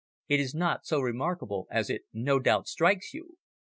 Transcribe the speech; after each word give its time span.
It 0.27 0.39
is 0.39 0.55
not 0.55 0.87
so 0.87 0.99
remarkable 0.99 1.67
as 1.69 1.91
it 1.91 2.05
no 2.11 2.39
doubt 2.39 2.67
strikes 2.67 3.13
you. 3.13 3.37